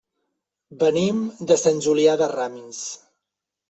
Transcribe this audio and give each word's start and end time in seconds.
Venim 0.85 1.21
de 1.53 1.59
Sant 1.67 1.85
Julià 1.91 2.19
de 2.25 2.35
Ramis. 2.37 2.85